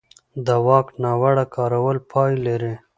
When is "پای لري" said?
2.11-2.73